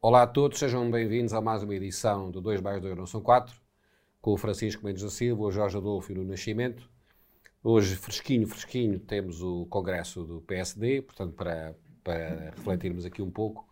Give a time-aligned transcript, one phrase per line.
[0.00, 3.20] Olá a todos, sejam bem-vindos a mais uma edição do 2 mais 2 não são
[3.20, 3.60] 4,
[4.20, 6.88] com o Francisco Mendes da Silva, o Jorge Adolfo e o Nascimento.
[7.64, 13.68] Hoje, fresquinho, fresquinho, temos o congresso do PSD, portanto, para, para refletirmos aqui um pouco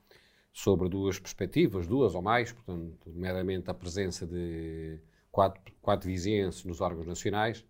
[0.52, 4.98] sobre duas perspectivas, duas ou mais, portanto, nomeadamente a presença de
[5.30, 7.64] quatro, quatro vizinhenses nos órgãos nacionais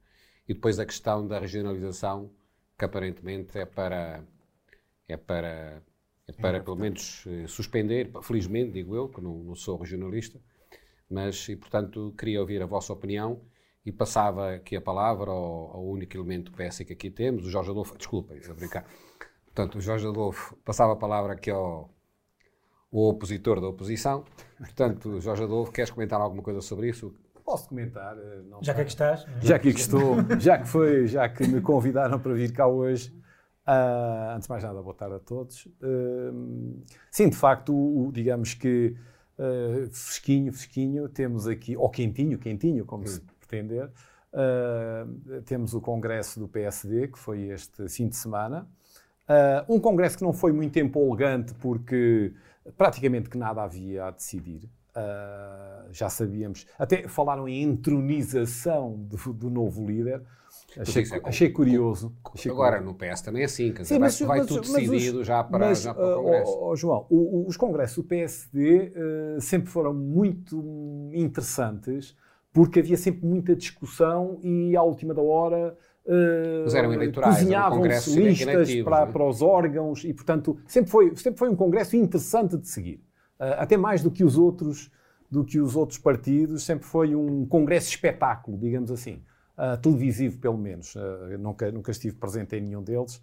[0.49, 2.33] e depois a questão da regionalização,
[2.79, 4.25] que aparentemente é para,
[5.07, 5.83] é para,
[6.41, 10.41] para pelo menos eh, suspender, felizmente, digo eu, que não, não sou regionalista,
[11.09, 13.41] mas, e portanto, queria ouvir a vossa opinião
[13.85, 17.71] e passava aqui a palavra ao, ao único elemento PS que aqui temos, o Jorge
[17.71, 18.85] Adolfo, desculpem, a brincar.
[19.45, 21.89] Portanto, o Jorge Adolfo passava a palavra aqui ao,
[22.91, 24.25] o opositor da oposição.
[24.59, 27.15] Portanto, Jorge Adolfo, queres comentar alguma coisa sobre isso?
[27.45, 28.17] Posso comentar?
[28.19, 29.25] Eh, não já que aqui estás.
[29.41, 33.15] Já que aqui estou, já que foi, já que me convidaram para vir cá hoje.
[33.67, 35.67] Uh, antes de mais nada, boa tarde a todos.
[35.67, 38.95] Uh, sim, de facto, o, o, digamos que
[39.39, 43.91] uh, fresquinho, fresquinho, temos aqui, ou quentinho, quentinho, como se pretender,
[45.47, 48.69] temos o congresso do PSD, que foi este fim de semana.
[49.67, 52.35] um congresso que não foi muito empolgante, porque
[52.77, 54.69] praticamente que nada havia a decidir.
[54.97, 60.23] Uh, já sabíamos, até falaram em entronização do, do novo líder.
[60.79, 62.15] Achei, é, achei curioso.
[62.35, 62.99] Achei agora curioso.
[62.99, 65.43] no PS também é assim, quer dizer, Sim, mas, vai, mas, tudo mas, decidido já,
[65.43, 66.51] para, já para o Congresso.
[66.53, 68.93] Oh, oh, João, o, os congressos do PSD
[69.37, 72.17] uh, sempre foram muito interessantes
[72.53, 75.77] porque havia sempre muita discussão e à última da hora
[76.09, 79.13] Uh, eram eleitorais, cozinhavam-se listas para, né?
[79.13, 83.03] para os órgãos e, portanto, sempre foi, sempre foi um congresso interessante de seguir.
[83.41, 84.89] Uh, até mais do que os outros
[85.29, 89.23] do que os outros partidos, sempre foi um congresso espetáculo, digamos assim,
[89.59, 90.95] uh, televisivo pelo menos.
[91.39, 93.23] nunca, nunca estive presente em nenhum deles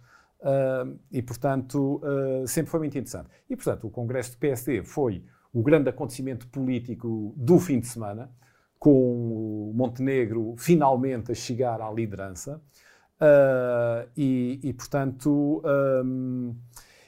[1.10, 2.02] e, portanto,
[2.46, 3.30] sempre foi muito interessante.
[3.48, 8.30] E, portanto, o congresso do PSD foi o grande acontecimento político do fim de semana,
[8.78, 12.60] com o Montenegro finalmente a chegar à liderança.
[13.14, 15.62] Uh, e, e, portanto,
[16.04, 16.54] um,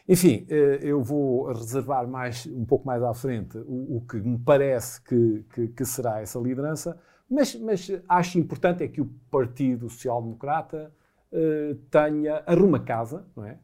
[0.08, 4.38] enfim, eh, eu vou reservar mais, um pouco mais à frente o, o que me
[4.38, 6.96] parece que, que, que, será essa liderança,
[7.30, 10.92] mas, mas acho importante é que o Partido Social Democrata
[11.32, 13.58] uh, tenha, arruma casa, não é?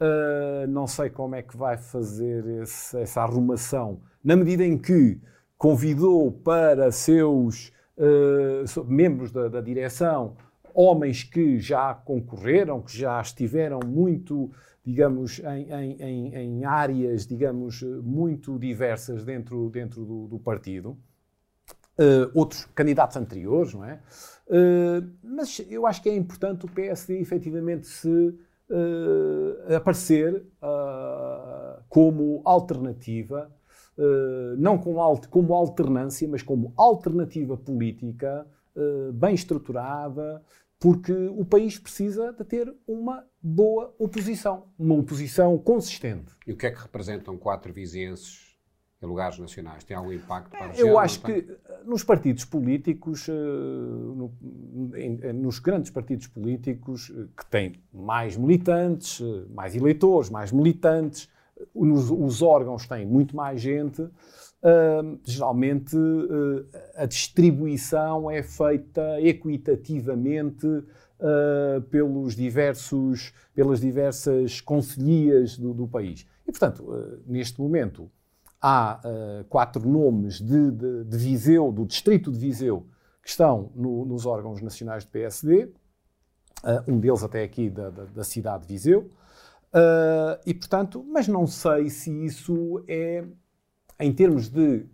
[0.00, 5.20] Uh, não sei como é que vai fazer esse, essa arrumação, na medida em que
[5.56, 10.36] convidou para seus uh, membros da, da direção
[10.74, 14.50] homens que já concorreram, que já estiveram muito,
[14.84, 20.96] digamos, em, em, em áreas, digamos, muito diversas dentro, dentro do, do partido.
[21.98, 24.00] Uh, outros candidatos anteriores, não é?
[24.46, 30.42] Uh, mas eu acho que é importante o PSD efetivamente se uh, aparecer
[31.90, 33.52] como alternativa,
[34.56, 38.46] não como, como alternância, mas como alternativa política
[39.12, 40.42] bem estruturada,
[40.80, 46.32] porque o país precisa de ter uma boa oposição, uma oposição consistente.
[46.46, 48.51] E o que é que representam quatro vizinhenses
[49.02, 49.84] em lugares nacionais?
[49.84, 50.76] Tem algum impacto para a?
[50.76, 53.32] Eu acho que eh, nos partidos políticos, eh,
[54.94, 59.20] eh, nos grandes partidos políticos, que têm mais militantes,
[59.54, 61.28] mais eleitores, mais militantes,
[61.74, 64.08] os órgãos têm muito mais gente,
[64.62, 66.64] Uh, geralmente uh,
[66.94, 76.24] a distribuição é feita equitativamente uh, pelos diversos, pelas diversas conselhias do, do país.
[76.46, 76.84] E, portanto,
[77.26, 78.08] neste momento
[78.62, 79.00] há
[79.48, 82.86] quatro nomes de, de, de, Viseu, do distrito de Viseu,
[83.22, 85.68] que estão no, nos órgãos nacionais do PSD,
[86.86, 89.10] um deles até aqui da, da, da cidade de Viseu.
[90.46, 93.24] e, portanto, mas não sei se isso é
[93.98, 94.86] em termos de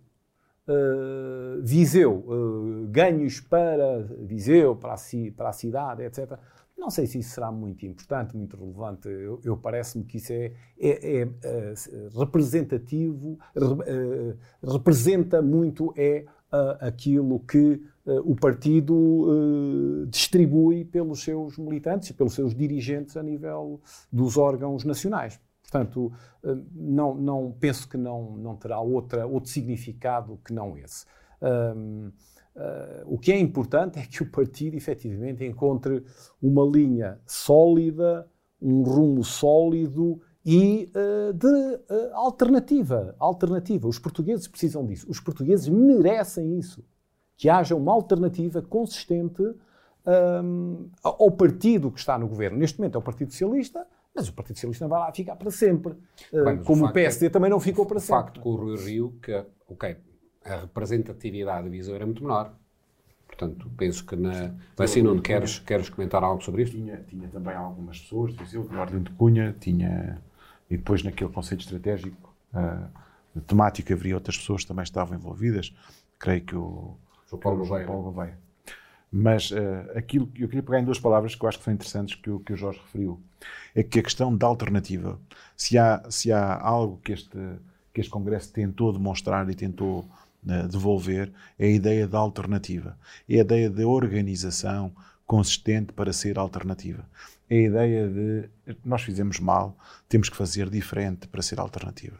[0.68, 4.98] uh, Viseu, uh, ganhos para Viseu, para a,
[5.36, 6.38] para a, cidade, etc.,
[6.78, 9.08] não sei se isso será muito importante, muito relevante.
[9.08, 13.38] Eu, eu parece-me que isso é, é, é uh, representativo,
[14.62, 16.24] representa muito é
[16.80, 17.82] aquilo que
[18.24, 25.38] o partido distribui pelos seus militantes e pelos seus dirigentes a nível dos órgãos nacionais.
[25.70, 26.10] Portanto,
[26.42, 31.04] eh, não, não, penso que não, não terá outra, outro significado que não esse.
[31.42, 32.10] Um,
[32.58, 36.04] uh, o que é importante é que o partido efetivamente encontre
[36.42, 38.28] uma linha sólida,
[38.60, 43.14] um rumo sólido e uh, de uh, alternativa.
[43.18, 43.86] Alternativa.
[43.86, 45.06] Os portugueses precisam disso.
[45.08, 46.84] Os portugueses merecem isso.
[47.36, 49.42] Que haja uma alternativa consistente
[50.42, 52.58] um, ao partido que está no governo.
[52.58, 55.50] Neste momento é o Partido Socialista Mas o Partido Socialista não vai lá ficar para
[55.50, 55.94] sempre.
[56.32, 58.14] Bem, como o, o PSD é, também não ficou para sempre.
[58.14, 59.96] O facto com o Rui Rio, que, ok,
[60.48, 62.54] a representatividade de Viseu era muito menor.
[63.26, 64.54] Portanto, penso que na.
[64.78, 66.76] Assim, Nuno, queres, queres comentar algo sobre isto?
[66.76, 70.20] Tinha, tinha também algumas pessoas, de Viseu, de Ordem de Cunha, tinha.
[70.70, 75.74] E depois naquele conceito estratégico, uh, temático, haveria outras pessoas que também estavam envolvidas.
[76.18, 76.96] Creio que o.
[77.28, 77.40] João
[77.86, 78.38] Paulo Gouveia.
[79.10, 79.56] Mas uh,
[79.96, 82.40] aquilo eu queria pegar em duas palavras que eu acho que são interessantes que o,
[82.40, 83.20] que o Jorge referiu.
[83.74, 85.18] É que a questão da alternativa,
[85.56, 87.38] se há, se há algo que este,
[87.92, 90.08] que este Congresso tentou demonstrar e tentou
[90.68, 92.96] devolver, é a ideia da alternativa.
[93.28, 94.92] É a ideia de organização
[95.26, 97.04] consistente para ser alternativa.
[97.50, 98.48] É a ideia de
[98.84, 99.76] nós fizemos mal,
[100.08, 102.16] temos que fazer diferente para ser alternativa.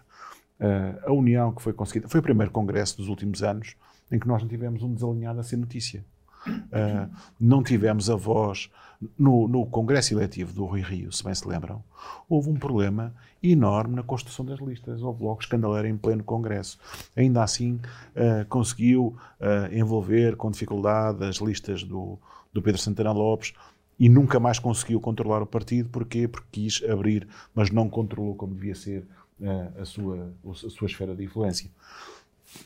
[0.60, 3.76] Uh, a união que foi conseguida foi o primeiro congresso dos últimos anos
[4.10, 6.04] em que nós não tivemos um desalinhado a ser notícia.
[6.48, 7.08] Uh,
[7.38, 8.70] não tivemos a voz.
[9.16, 11.84] No, no, Congresso Eletivo do Rui Rio, se bem se lembram,
[12.28, 15.00] houve um problema enorme na construção das listas.
[15.02, 16.78] Houve logo escandaleira em pleno Congresso.
[17.16, 22.18] Ainda assim, uh, conseguiu uh, envolver com dificuldade as listas do,
[22.52, 23.52] do Pedro Santana Lopes
[24.00, 25.88] e nunca mais conseguiu controlar o partido.
[25.90, 26.26] Porquê?
[26.26, 29.06] Porque quis abrir, mas não controlou como devia ser
[29.80, 31.70] a, sua, a sua esfera de influência.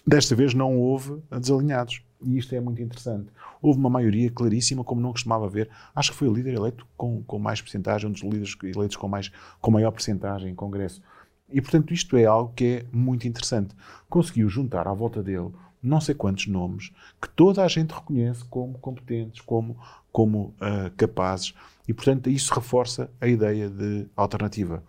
[0.07, 2.03] Desta vez não houve desalinhados.
[2.25, 3.29] E isto é muito interessante.
[3.61, 5.69] Houve uma maioria claríssima, como não costumava haver.
[5.95, 9.09] Acho que foi o líder eleito com, com mais porcentagem, um dos líderes eleitos com,
[9.09, 9.31] mais,
[9.61, 11.03] com maior porcentagem em Congresso.
[11.51, 13.75] E, portanto, isto é algo que é muito interessante.
[14.09, 15.51] Conseguiu juntar à volta dele
[15.83, 19.77] não sei quantos nomes que toda a gente reconhece como competentes, como,
[20.13, 21.55] como uh, capazes.
[21.89, 24.83] E, portanto, isso reforça a ideia de alternativa.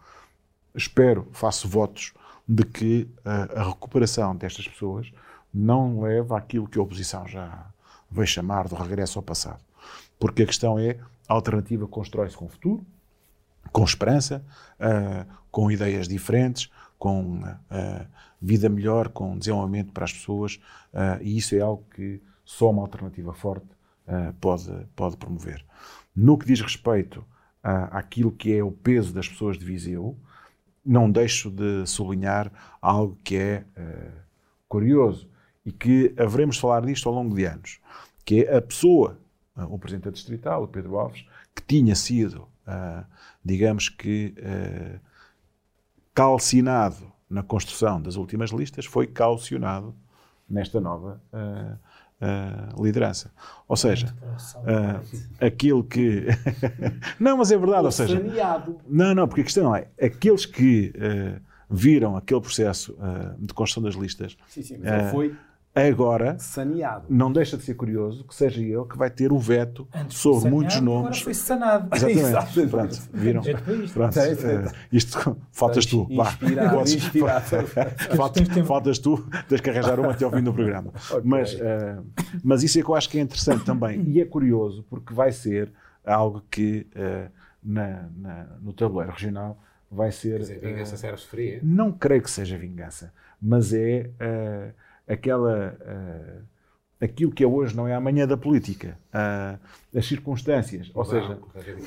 [0.75, 2.13] Espero, faço votos
[2.47, 5.11] de que a, a recuperação destas pessoas
[5.53, 7.67] não leva àquilo que a oposição já
[8.09, 9.61] veio chamar de regresso ao passado.
[10.19, 10.97] Porque a questão é,
[11.27, 12.85] a alternativa constrói-se com o futuro,
[13.71, 14.43] com esperança,
[14.79, 18.07] uh, com ideias diferentes, com uh,
[18.41, 20.59] vida melhor, com desenvolvimento para as pessoas,
[20.93, 23.67] uh, e isso é algo que só uma alternativa forte
[24.41, 25.65] pode, pode promover.
[26.13, 27.23] No que diz respeito
[27.63, 30.17] àquilo que é o peso das pessoas de Viseu,
[30.85, 32.51] não deixo de sublinhar
[32.81, 33.63] algo que é
[34.67, 35.29] curioso
[35.65, 37.79] e que haveremos de falar disto ao longo de anos,
[38.25, 39.17] que é a pessoa,
[39.55, 41.25] o Presidente da Distrital, o Pedro Alves,
[41.55, 43.05] que tinha sido, uh,
[43.43, 44.33] digamos que,
[46.13, 49.95] calcinado na construção das últimas listas, foi calcionado
[50.49, 51.21] nesta nova
[52.23, 53.31] uh, liderança.
[53.67, 54.15] Ou seja,
[54.57, 56.27] uh, aquilo que.
[57.19, 58.19] não, mas é verdade, ou seja.
[58.87, 62.95] Não, não, porque a questão é: aqueles que uh, viram aquele processo
[63.39, 64.37] de construção das listas.
[64.47, 65.35] Sim, sim, mas ele foi
[65.75, 67.05] Agora, saneado.
[67.09, 70.41] não deixa de ser curioso que seja ele que vai ter o veto Antes sobre
[70.41, 71.07] saneado, muitos nomes.
[71.07, 71.95] Agora foi sanado.
[71.95, 72.67] Exatamente.
[72.69, 73.41] Pronto, viram?
[73.91, 76.07] Pronto, uh, isto, faltas tu.
[76.11, 77.45] Inspirado, Podes, inspirado.
[78.15, 80.91] faltas, faltas tu, tens que arranjar uma até ao fim do programa.
[81.09, 81.21] Okay.
[81.23, 82.05] Mas, uh,
[82.43, 83.99] mas isso é que eu acho que é interessante também.
[84.03, 85.71] E é curioso porque vai ser
[86.05, 87.31] algo que uh,
[87.63, 89.59] na, na, no tabuleiro regional
[89.89, 90.33] vai ser.
[90.33, 91.59] Quer dizer, vingança uh, serve fria?
[91.63, 93.11] Não creio que seja vingança,
[93.41, 94.11] mas é
[95.07, 95.77] aquela.
[95.81, 96.53] Uh,
[97.03, 98.97] aquilo que é hoje não é amanhã da política.
[99.13, 101.37] Uh, as circunstâncias, ou seja,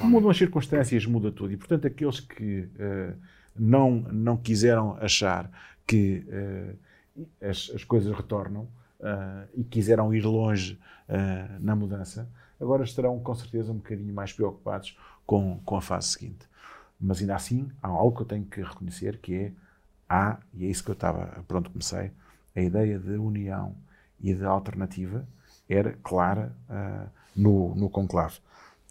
[0.02, 1.52] mudam as circunstâncias, muda tudo.
[1.52, 3.16] E, portanto, aqueles que uh,
[3.58, 5.50] não, não quiseram achar
[5.86, 8.68] que uh, as, as, coisas retornam
[9.54, 10.78] e quiseram ir longe
[11.60, 16.48] na mudança, agora estarão com certeza um bocadinho mais preocupados com, com a fase seguinte.
[16.98, 19.52] Mas ainda assim, há algo que eu tenho que reconhecer que é
[20.08, 22.10] há, e é isso que eu estava, pronto, comecei,
[22.56, 23.76] a ideia de união
[24.20, 25.28] e de alternativa
[25.68, 28.38] era clara uh, no, no conclave.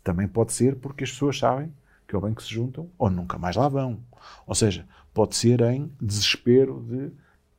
[0.04, 1.74] Também pode ser porque as pessoas sabem
[2.08, 4.00] que ou bem que se juntam ou nunca mais lá vão.
[4.46, 7.12] Ou seja, pode ser em desespero de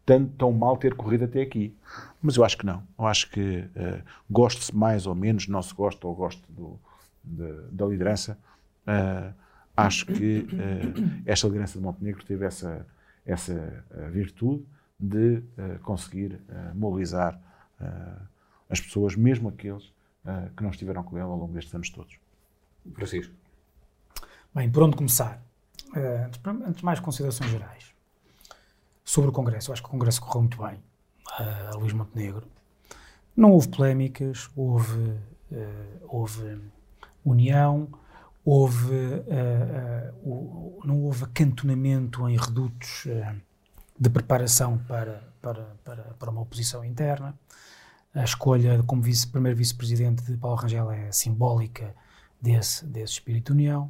[0.04, 1.76] tanto tão mal ter corrido até aqui.
[2.22, 2.84] Mas eu acho que não.
[2.96, 6.78] Eu acho que uh, goste-se mais ou menos, não se gosta ou goste do,
[7.24, 8.38] de, da liderança,
[8.86, 9.34] uh,
[9.76, 12.86] acho que uh, esta liderança de Montenegro teve essa,
[13.24, 14.64] essa virtude
[14.98, 17.38] de uh, conseguir uh, mobilizar
[17.80, 18.26] uh,
[18.68, 19.94] as pessoas, mesmo aqueles
[20.56, 22.18] que não estiveram com ele ao longo destes anos todos.
[22.94, 23.32] Francisco.
[24.52, 25.40] Bem, por onde começar?
[25.94, 27.94] antes, antes mais considerações gerais.
[29.04, 30.82] Sobre o Congresso, eu acho que o Congresso correu muito bem
[31.38, 32.48] a Luís Montenegro.
[33.36, 35.16] Não houve polémicas, houve,
[36.08, 36.60] houve
[37.24, 37.88] união,
[38.44, 39.22] houve,
[40.84, 43.06] não houve acantonamento em redutos
[43.98, 47.34] de preparação para, para, para, para uma oposição interna.
[48.14, 51.94] A escolha como vice, primeiro vice-presidente de Paulo Rangel é simbólica
[52.40, 53.88] desse, desse espírito de união.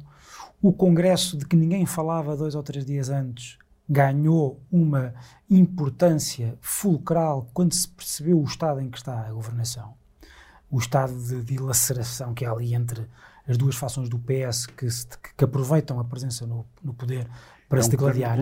[0.61, 3.57] O Congresso, de que ninguém falava dois ou três dias antes,
[3.89, 5.13] ganhou uma
[5.49, 9.93] importância fulcral quando se percebeu o estado em que está a governação.
[10.69, 13.07] O estado de dilaceração que há ali entre
[13.47, 17.29] as duas fações do PS que, se, que aproveitam a presença no, no poder
[17.69, 18.37] para é se degladiar.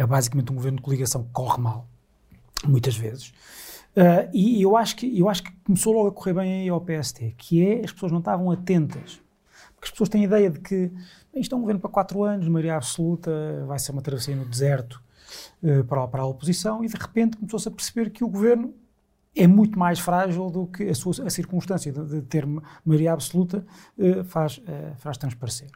[0.00, 1.86] É basicamente um governo de coligação que corre mal,
[2.66, 3.34] muitas vezes.
[3.94, 6.80] Uh, e eu acho, que, eu acho que começou logo a correr bem aí ao
[6.80, 9.20] PST, que é as pessoas não estavam atentas.
[9.74, 10.90] Porque as pessoas têm a ideia de que
[11.34, 13.30] isto é um governo para quatro anos, maioria absoluta,
[13.66, 15.02] vai ser uma travessia no deserto
[15.62, 18.72] uh, para, para a oposição, e de repente começou-se a perceber que o governo
[19.36, 22.46] é muito mais frágil do que a, sua, a circunstância de, de, ter
[22.84, 23.66] maioria absoluta
[23.98, 24.62] uh, faz,
[24.96, 25.68] faz transparecer.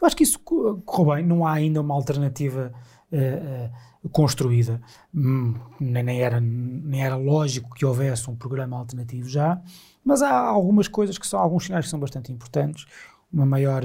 [0.00, 2.72] Eu acho que isso correu bem, não há ainda uma alternativa
[3.12, 4.80] uh, construída,
[5.14, 9.60] hum, nem, era, nem era lógico que houvesse um programa alternativo já,
[10.04, 12.86] mas há algumas coisas que são, alguns sinais que são bastante importantes,
[13.32, 13.82] uma maior,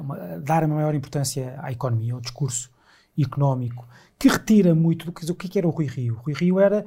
[0.00, 2.70] uma, dar uma maior importância à economia, ao discurso
[3.18, 3.86] económico,
[4.18, 6.14] que retira muito do que, o que era o Rui Rio.
[6.14, 6.86] O Rui Rio era eh,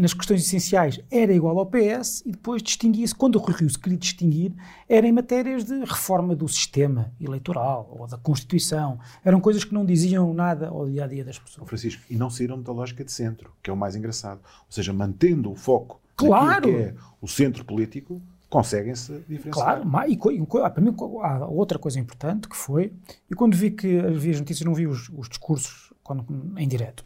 [0.00, 3.78] nas questões essenciais era igual ao PS e depois distinguia-se, quando o Rui Rio se
[3.78, 4.52] queria distinguir,
[4.88, 8.98] era em matérias de reforma do sistema eleitoral ou da Constituição.
[9.24, 11.68] Eram coisas que não diziam nada ao dia a dia das pessoas.
[11.68, 14.40] Francisco, e não saíram da lógica de centro, que é o mais engraçado.
[14.42, 16.62] Ou seja, mantendo o foco claro.
[16.62, 19.82] que é o centro político, conseguem-se diferenciar.
[19.82, 22.92] Claro, e, e, para mim há outra coisa importante que foi,
[23.30, 26.24] e quando vi que vi as notícias, não vi os, os discursos quando,
[26.56, 27.04] em direto,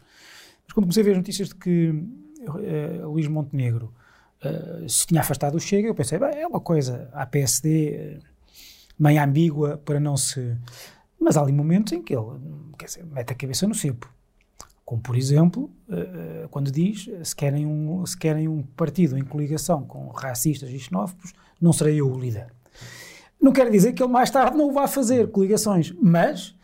[0.63, 2.03] mas quando comecei a ver as notícias de que
[2.47, 3.93] uh, Luís Montenegro
[4.43, 8.23] uh, se tinha afastado do Chega, eu pensei, bem, é uma coisa, a PSD uh,
[8.97, 10.55] meio ambígua para não se...
[11.19, 12.39] Mas há ali momentos em que ele,
[12.77, 14.11] quer dizer, mete a cabeça no cepo.
[14.85, 15.69] Como, por exemplo,
[16.49, 21.33] quando diz, se querem, um, se querem um partido em coligação com racistas e xenófobos,
[21.61, 22.47] não serei eu o líder.
[23.39, 26.55] Não quer dizer que ele mais tarde não vá fazer coligações, mas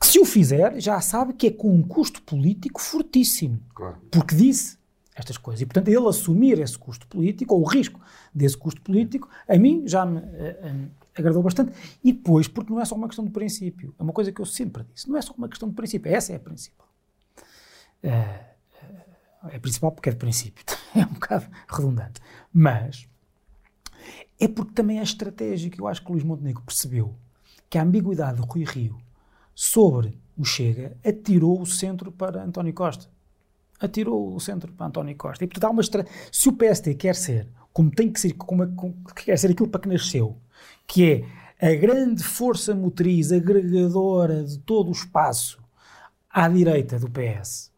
[0.00, 3.58] se o fizer, já sabe que é com um custo político fortíssimo.
[3.74, 3.96] Claro.
[4.10, 4.76] Porque disse
[5.14, 5.60] estas coisas.
[5.60, 8.00] E, portanto, ele assumir esse custo político, ou o risco
[8.34, 11.72] desse custo político, a mim já me uh, agradou bastante.
[12.02, 13.94] E depois, porque não é só uma questão de princípio.
[13.98, 15.08] É uma coisa que eu sempre disse.
[15.08, 16.12] Não é só uma questão de princípio.
[16.12, 16.88] Essa é a principal.
[18.02, 18.54] Uh,
[19.50, 20.64] é principal porque é de princípio.
[20.96, 22.20] É um bocado redundante.
[22.52, 23.08] Mas
[24.38, 25.80] é porque também é estratégico.
[25.80, 27.16] Eu acho que o Luís Montenegro percebeu
[27.68, 28.96] que a ambiguidade do Rui Rio
[29.52, 33.08] sobre o Chega atirou o centro para António Costa
[33.80, 35.44] atirou o centro para António Costa.
[35.44, 36.06] E, portanto, há uma estra...
[36.30, 39.80] Se o PSD quer ser, como tem que ser, como, como, quer ser aquilo para
[39.80, 40.36] que nasceu,
[40.86, 41.24] que
[41.60, 45.62] é a grande força motriz agregadora de todo o espaço
[46.30, 47.72] à direita do PS,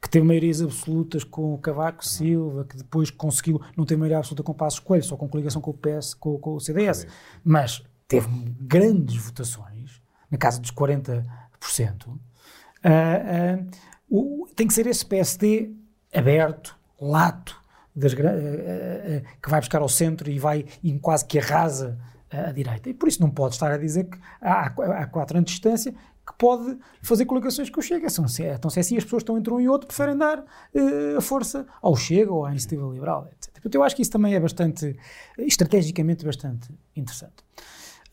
[0.00, 4.42] que teve maiorias absolutas com o Cavaco Silva, que depois conseguiu não ter maioria absoluta
[4.42, 7.06] com o Passos Coelho, só com coligação com o PS, com, com o CDS,
[7.42, 8.28] mas teve
[8.60, 11.24] grandes votações, na casa dos 40%.
[12.06, 13.70] Uh, uh,
[14.16, 15.72] o, tem que ser esse PSD
[16.12, 17.60] aberto, lato,
[17.94, 21.98] das, uh, uh, que vai buscar ao centro e vai e quase que arrasa
[22.30, 22.90] a direita.
[22.90, 25.92] E por isso não pode estar a dizer que há, há quatro anos de distância
[26.26, 28.08] que pode fazer coligações que o Chega.
[28.08, 31.18] São, então, se é assim, as pessoas estão entre um e outro, preferem dar uh,
[31.18, 33.52] a força ao Chega ou à Iniciativa Liberal, etc.
[33.52, 34.96] Portanto, eu acho que isso também é bastante,
[35.38, 37.44] estrategicamente, bastante interessante.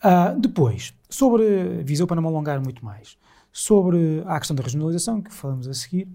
[0.04, 3.18] Uh, depois, sobre Viseu, para não me alongar muito mais,
[3.52, 6.08] Sobre a questão da regionalização, que falamos a seguir,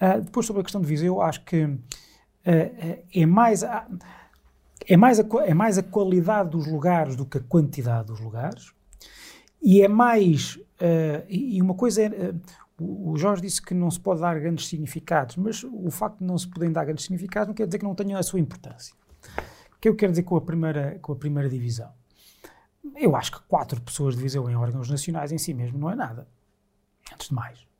[0.00, 1.78] uh, depois sobre a questão de Viseu, acho que uh,
[2.44, 3.64] é mais.
[3.64, 3.88] A,
[4.88, 8.72] é mais, a, é mais a qualidade dos lugares do que a quantidade dos lugares,
[9.60, 10.56] e é mais.
[10.56, 12.34] Uh, e uma coisa é.
[12.78, 16.38] o Jorge disse que não se pode dar grandes significados, mas o facto de não
[16.38, 18.94] se poderem dar grandes significados não quer dizer que não tenham a sua importância.
[19.76, 21.90] O que eu quero dizer com a primeira, com a primeira divisão?
[22.96, 25.96] Eu acho que quatro pessoas de Viseu em órgãos nacionais em si mesmo não é
[25.96, 26.26] nada
[27.12, 27.70] antes de mais.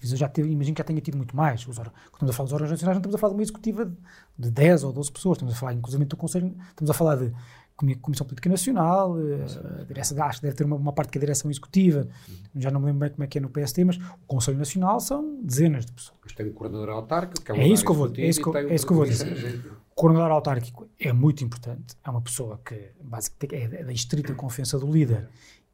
[0.00, 1.66] Eu já teve, imagino que já tenha tido muito mais.
[1.66, 3.92] Os, quando estamos a falar dos órgãos nacionais, não estamos a falar de uma executiva
[4.38, 7.32] de 10 ou 12 pessoas, estamos a falar, inclusive, do Conselho, estamos a falar de
[8.00, 11.20] Comissão Política Nacional, eh, a direção, acho que deve ter uma, uma, parte que é
[11.20, 12.06] a direção executiva,
[12.54, 15.00] já não me lembro bem como é que é no PST, mas o Conselho Nacional
[15.00, 16.18] são dezenas de pessoas.
[16.22, 18.42] Mas tem o coordenador autárquico, que é, um é isso que eu vou, é isso
[18.42, 19.64] que, é isso que eu vou dizer.
[19.90, 24.78] O coordenador autárquico é muito importante, é uma pessoa que basicamente é da estrita confiança
[24.78, 25.28] do líder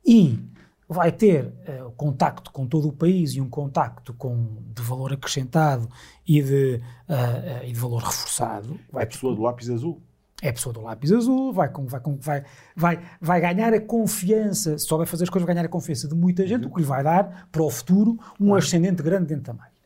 [0.06, 0.42] e
[0.88, 5.88] vai ter uh, contacto com todo o país e um contacto com, de valor acrescentado
[6.26, 8.80] e de, uh, uh, e de valor reforçado.
[8.90, 10.00] Vai é a pessoa do lápis azul.
[10.40, 13.80] É a pessoa do lápis azul, vai, com, vai, com, vai, vai, vai ganhar a
[13.80, 16.70] confiança, se souber fazer as coisas, vai ganhar a confiança de muita gente, uhum.
[16.70, 19.76] o que lhe vai dar, para o futuro, um ascendente grande dentro da máquina.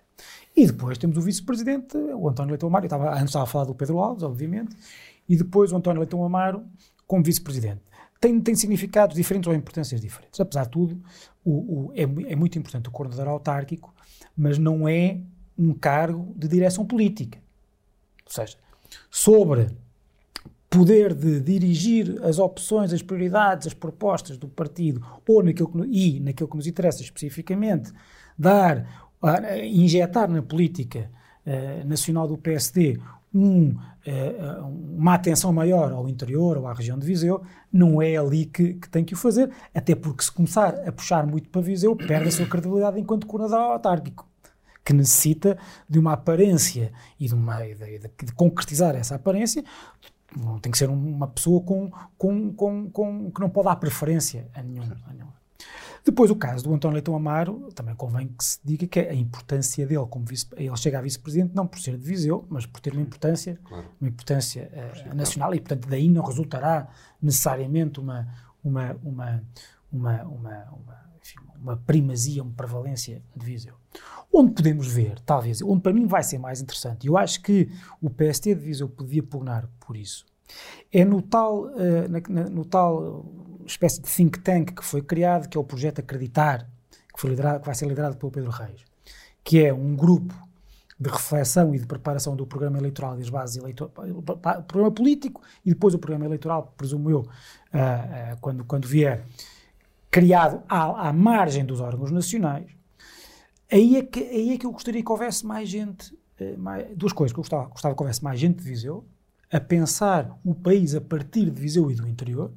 [0.55, 3.65] E depois temos o vice-presidente, o António Leitão Amaro, eu estava, antes estava a falar
[3.65, 4.77] do Pedro Alves, obviamente,
[5.27, 6.63] e depois o António Leitão Amaro
[7.07, 7.81] como vice-presidente.
[8.23, 10.39] Tem, tem significados diferentes ou importâncias diferentes.
[10.39, 11.03] Apesar de tudo,
[11.45, 13.93] o, o, é, é muito importante o coordenador autárquico,
[14.37, 15.21] mas não é
[15.59, 17.41] um cargo de direção política.
[18.25, 18.57] Ou seja,
[19.11, 19.71] sobre
[20.71, 26.21] poder de dirigir as opções, as prioridades, as propostas do partido ou naquilo que, e
[26.21, 27.93] naquilo que nos interessa especificamente,
[28.39, 29.11] dar,
[29.65, 31.11] injetar na política
[31.45, 32.99] uh, nacional do PSD
[33.35, 38.47] um, uh, uma atenção maior ao interior ou à região de Viseu, não é ali
[38.47, 41.97] que, que, tem que o fazer, até porque se começar a puxar muito para Viseu,
[41.97, 44.29] perde a sua credibilidade enquanto coordenador autárquico
[44.85, 45.57] que necessita
[45.89, 49.63] de uma aparência e de, uma, de, de concretizar essa aparência
[50.61, 54.63] tem que ser uma pessoa com, com, com, com, que não pode dar preferência a
[54.63, 55.29] nenhum, a nenhum.
[56.05, 59.87] Depois, o caso do António Leitão Amaro, também convém que se diga que a importância
[59.87, 62.93] dele como vice, ele chega a vice-presidente não por ser de Viseu, mas por ter
[62.93, 63.87] uma importância, claro.
[64.01, 66.89] uma importância uh, nacional e, portanto, daí não resultará
[67.21, 68.27] necessariamente uma,
[68.65, 69.45] uma, uma,
[69.93, 73.75] uma, uma, uma, enfim, uma primazia, uma prevalência de Viseu.
[74.33, 77.71] Onde podemos ver, talvez, onde para mim vai ser mais interessante, e eu acho que
[78.01, 80.27] o PST de Viseu podia pugnar por isso,
[80.93, 83.25] é no tal, uh, na, no tal
[83.67, 86.69] espécie de think tank que foi criado, que é o Projeto Acreditar,
[87.15, 88.85] que, foi liderado, que vai ser liderado pelo Pedro Reis,
[89.45, 90.35] que é um grupo
[90.99, 93.93] de reflexão e de preparação do programa eleitoral e as bases eleitorais,
[94.67, 99.25] programa político e depois o programa eleitoral, presumo eu, uh, uh, quando, quando vier,
[100.11, 102.71] criado à, à margem dos órgãos nacionais,
[103.73, 107.11] Aí é, que, aí é que eu gostaria que houvesse mais gente, eh, mais, duas
[107.11, 109.07] coisas, que eu gostava, gostava que houvesse mais gente de Viseu,
[109.51, 112.53] a pensar o país a partir de Viseu e do interior,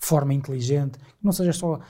[0.00, 1.80] de forma inteligente, que não seja só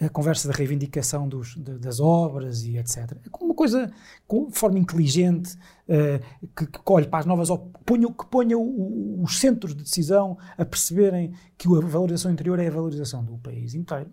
[0.00, 3.12] a conversa da reivindicação dos, de, das obras e etc.
[3.12, 3.90] É uma coisa
[4.26, 5.56] com forma inteligente,
[5.88, 9.82] uh, que, que para as novas que ponha, que ponha o, o, os centros de
[9.82, 14.10] decisão a perceberem que a valorização interior é a valorização do país inteiro.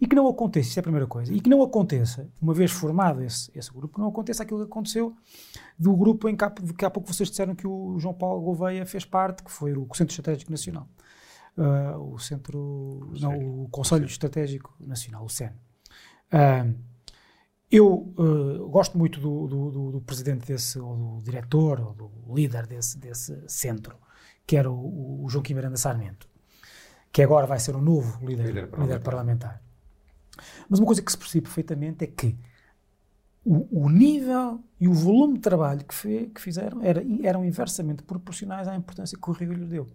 [0.00, 2.70] E que não aconteça, isso é a primeira coisa, e que não aconteça, uma vez
[2.70, 5.16] formado esse, esse grupo, não aconteça aquilo que aconteceu
[5.76, 8.86] do grupo em que há, que há pouco vocês disseram que o João Paulo Gouveia
[8.86, 10.86] fez parte, que foi o Centro Estratégico Nacional
[11.56, 15.52] uh, o Centro, não, o Conselho Estratégico Nacional, o CEN.
[16.32, 16.74] Uh,
[17.70, 22.34] eu uh, gosto muito do, do, do, do, presidente desse, ou do diretor, ou do
[22.34, 23.96] líder desse, desse centro,
[24.46, 26.28] que era o, o Joaquim Miranda Sarmento,
[27.10, 28.86] que agora vai ser o novo líder, líder, parlamentar.
[28.86, 29.62] líder parlamentar.
[30.68, 32.36] Mas uma coisa que se percebe perfeitamente é que
[33.44, 38.02] o, o, nível e o volume de trabalho que, fe, que fizeram era, eram inversamente
[38.02, 39.88] proporcionais à importância que o Rio lhe deu.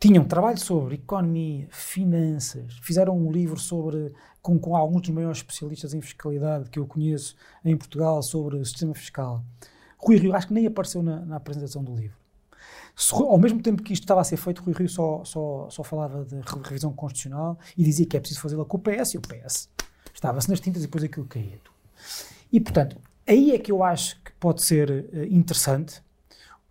[0.00, 5.92] Tinham trabalho sobre economia, finanças, fizeram um livro sobre, com, com alguns dos maiores especialistas
[5.92, 7.34] em fiscalidade que eu conheço
[7.64, 9.44] em Portugal sobre o sistema fiscal.
[9.96, 12.16] Rui Rio acho que nem apareceu na, na apresentação do livro.
[12.94, 15.82] Se, ao mesmo tempo que isto estava a ser feito, Rui Rio só, só, só
[15.82, 19.20] falava de revisão constitucional e dizia que é preciso fazê-la com o PS e o
[19.20, 19.68] PS
[20.14, 21.58] estava-se nas tintas e depois aquilo caía.
[22.52, 26.02] E, portanto, aí é que eu acho que pode ser uh, interessante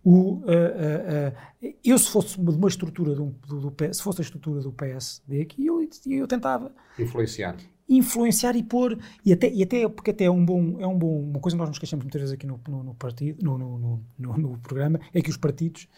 [0.10, 4.22] o, uh, uh, eu, se fosse de uma estrutura do, do, do, PS, se fosse
[4.22, 7.58] a estrutura do PSD aqui, eu, eu tentava influenciar.
[7.90, 11.24] Influenciar e pôr, e até, e até porque até é um bom, é um bom,
[11.24, 14.02] uma coisa que nós nos queixamos muitas vezes aqui no, no, no partido, no, no,
[14.18, 15.90] no, no, programa, é que os partidos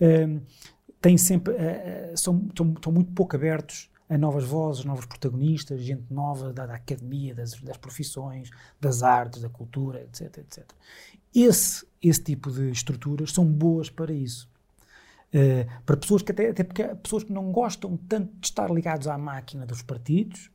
[0.00, 0.40] uh,
[1.00, 6.04] têm sempre, uh, são, são, estão muito pouco abertos a novas vozes, novos protagonistas, gente
[6.12, 10.64] nova da, da academia, das, das, profissões, das artes, da cultura, etc, etc.
[11.34, 14.48] Esse, esse tipo de estruturas são boas para isso.
[15.34, 19.08] Uh, para pessoas que até, até porque pessoas que não gostam tanto de estar ligados
[19.08, 20.50] à máquina dos partidos,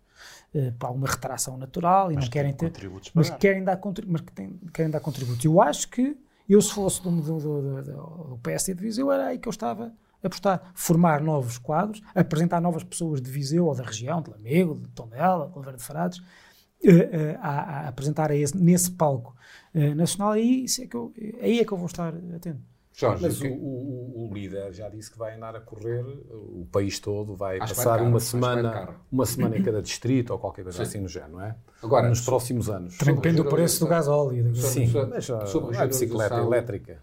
[0.55, 2.71] uh, para alguma retração natural e mas não querem ter,
[3.13, 5.43] mas querem dar, mas que têm, querem dar contributos.
[5.43, 7.81] Eu acho que eu se fosse do, do, do,
[8.29, 12.83] do PSD de Viseu era aí que eu estava apostar, formar novos quadros, apresentar novas
[12.83, 17.37] pessoas de Viseu ou da região, de Lamego, de Tondela, de Oliveira de Frades, uh,
[17.39, 19.35] a, a, apresentar a esse, nesse palco
[19.73, 22.71] uh, nacional, aí, é que eu, aí é que eu vou estar atento.
[22.93, 26.99] Jorge, Mas o, o, o, líder já disse que vai andar a correr o país
[26.99, 30.79] todo, vai Acho passar vai uma semana uma semana em cada distrito ou qualquer coisa
[30.79, 30.83] Sim.
[30.83, 31.55] assim no género, não é?
[31.81, 32.97] Agora, nos próximos anos.
[32.97, 34.53] Depende do preço do gás óleo.
[34.55, 36.99] Sim, mas sobre a bicicleta elétrica.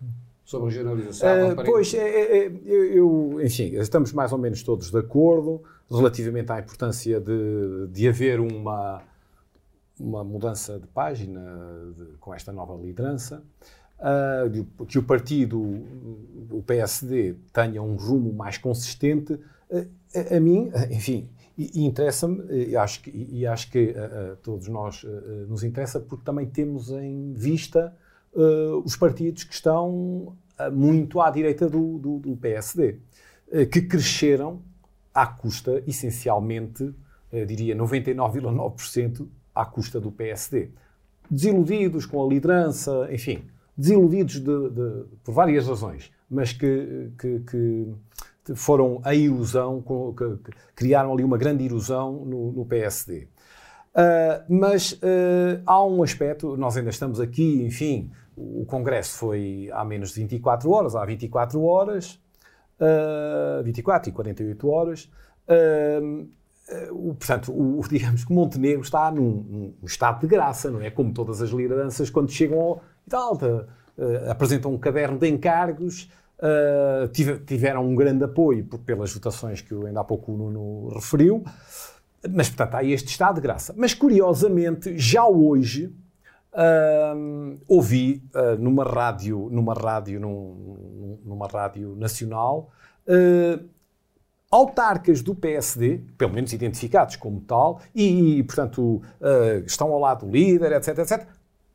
[0.49, 1.51] Sobre a generalização.
[1.51, 6.51] Uh, pois, é, é, é, eu, enfim, estamos mais ou menos todos de acordo relativamente
[6.51, 9.03] à importância de, de haver uma,
[10.01, 11.39] uma mudança de página
[11.95, 13.45] de, com esta nova liderança,
[13.99, 19.35] uh, que o partido, o PSD, tenha um rumo mais consistente.
[19.35, 25.05] Uh, a, a, mim, enfim, interessa-me, e acho que, e acho que a, todos nós
[25.47, 27.95] nos interessa, porque também temos em vista
[28.85, 30.37] os partidos que estão
[30.73, 32.99] muito à direita do, do, do PSD,
[33.71, 34.63] que cresceram
[35.15, 36.95] à custa, essencialmente,
[37.33, 40.71] eh, diria 99,9% à custa do PSD.
[41.31, 43.43] Desiludidos com a liderança, enfim,
[43.77, 49.85] desiludidos de, de, por várias razões, mas que, que, que foram a ilusão,
[50.75, 53.29] criaram ali uma grande ilusão no, no PSD.
[53.99, 59.85] Uh, mas uh, há um aspecto, nós ainda estamos aqui, enfim, o Congresso foi há
[59.85, 62.21] menos de 24 horas, há 24 horas,
[62.79, 65.11] uh, 24 e 48 horas.
[67.19, 70.93] Portanto, o, digamos que Montenegro está num, num, estado de graça, não é?
[70.93, 76.09] Como todas as lideranças, quando chegam ao, tal, uh, apresentam um caderno de encargos,
[77.45, 81.43] tiveram um grande apoio pelas votações que ainda há pouco o Nuno referiu.
[82.27, 83.75] Mas, portanto, há este estado de graça.
[83.77, 85.95] Mas, curiosamente, já hoje
[86.53, 92.71] uh, ouvi uh, numa rádio, numa rádio, num, numa rádio nacional,
[93.07, 93.65] uh,
[94.51, 99.03] autarcas do PSD, pelo menos identificados como tal, e, portanto,
[99.67, 101.27] estão ao lado do líder, etc, etc,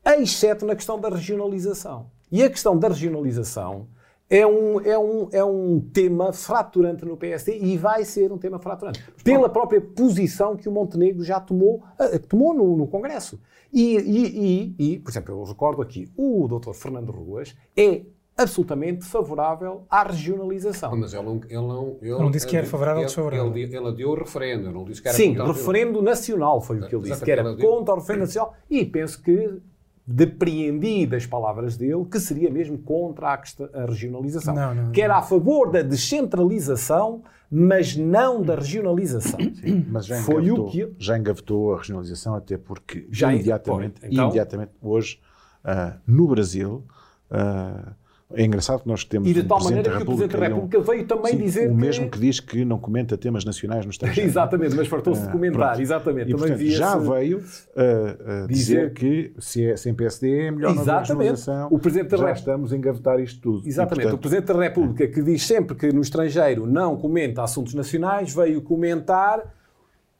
[0.04, 2.10] exceto na questão da regionalização.
[2.32, 3.86] E a questão da regionalização
[4.28, 8.58] é um, é, um, é um tema fraturante no PSD e vai ser um tema
[8.58, 9.04] fraturante.
[9.22, 13.40] Pela própria posição que o Montenegro já tomou, uh, tomou no, no Congresso.
[13.72, 16.72] E, e, e, e, por exemplo, eu recordo aqui, o Dr.
[16.72, 18.02] Fernando Ruas é
[18.36, 20.96] absolutamente favorável à regionalização.
[20.96, 23.46] Mas ele não, ele não, ele, não disse que era favorável ou desfavorável.
[23.52, 26.88] Ele, ele, ele deu o referendo, não disse que era Sim, referendo nacional foi o
[26.88, 28.54] que ele disse, que era contra o referendo nacional.
[28.68, 29.60] E penso que
[30.06, 33.42] depreendi das palavras dele que seria mesmo contra a,
[33.82, 34.54] a regionalização.
[34.54, 39.38] Não, não, que era a favor da descentralização, mas não da regionalização.
[39.40, 44.24] Sim, mas já Foi o que já engavetou a regionalização, até porque já imediatamente, então,
[44.26, 45.20] imediatamente hoje,
[45.64, 46.84] uh, no Brasil,
[47.30, 47.94] uh,
[48.36, 49.28] é engraçado que nós temos.
[49.28, 51.70] E de tal um maneira que o Presidente da República veio também sim, dizer.
[51.70, 52.10] O mesmo que...
[52.12, 54.28] que diz que não comenta temas nacionais no estrangeiro.
[54.28, 56.30] exatamente, mas fartou-se de ah, comentar, exatamente.
[56.30, 58.92] E, portanto, já veio uh, uh, dizer...
[58.92, 61.42] que se é sem PSD é melhor exatamente.
[61.70, 63.66] O Presidente da já estamos a engavetar isto tudo.
[63.66, 64.08] Exatamente.
[64.08, 64.18] E, portanto...
[64.18, 68.60] O Presidente da República, que diz sempre que no estrangeiro não comenta assuntos nacionais, veio
[68.62, 69.42] comentar.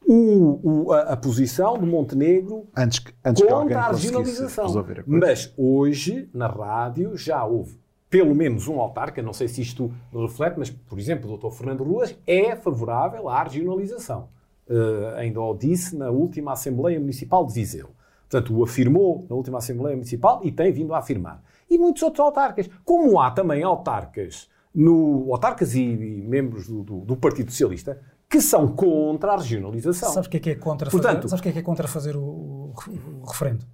[0.07, 4.67] O, o, a, a, posição de Montenegro antes, antes contra a regionalização.
[4.79, 7.79] A Mas hoje, na rádio, já houve
[8.15, 11.51] pelo menos um autarca, não sei se isto reflete, mas, por exemplo, o Dr.
[11.51, 14.29] Fernando Ruas é favorável à regionalização.
[14.69, 17.91] Uh, ainda o disse na última Assembleia Municipal de Viseu.
[18.31, 21.43] Portanto, o afirmou na última Assembleia Municipal e tem vindo a afirmar.
[21.69, 22.71] E muitos outros autarcas.
[22.85, 28.01] Como há também autarcas, no, autarcas e, e membros do, do, do, Partido Socialista
[28.31, 30.13] que são contra a regionalização.
[30.13, 32.15] Sabes o que é que é contra Portanto, fazer, que é que é contra fazer
[32.15, 32.75] o, o,
[33.23, 33.67] o referendo?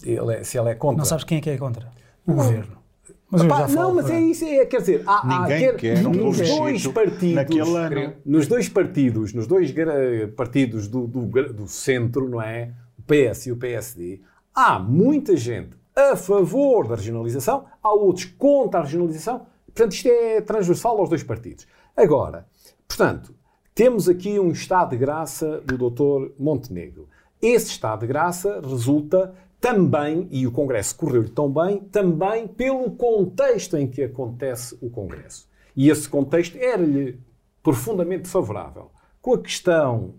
[0.00, 0.98] Ele é, se ele é contra.
[0.98, 1.90] Não sabes quem é que é contra?
[2.24, 2.36] O não.
[2.36, 2.85] governo.
[3.30, 6.12] Mas Epá, não, mas é isso, é, quer dizer, há, Ninguém há, quer, quer um
[6.12, 7.44] nos dois partidos,
[8.24, 9.74] nos dois partidos, nos dois
[10.36, 12.72] partidos do, do, do centro, não é?
[12.96, 14.20] O PS e o PSD,
[14.54, 19.46] há muita gente a favor da regionalização, há outros contra a regionalização.
[19.66, 21.66] Portanto, isto é transversal aos dois partidos.
[21.96, 22.46] Agora,
[22.86, 23.34] portanto,
[23.74, 26.32] temos aqui um estado de graça do Dr.
[26.38, 27.08] Montenegro.
[27.42, 29.34] Esse estado de graça resulta
[29.66, 35.48] também, e o Congresso correu-lhe tão bem, também pelo contexto em que acontece o Congresso.
[35.74, 37.18] E esse contexto era-lhe
[37.64, 38.92] profundamente favorável.
[39.20, 40.14] Com a questão